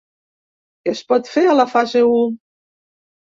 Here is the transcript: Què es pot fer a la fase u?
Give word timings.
Què 0.85 0.93
es 0.95 1.01
pot 1.11 1.29
fer 1.33 1.43
a 1.49 1.53
la 1.59 1.65
fase 1.73 2.01
u? 2.13 2.17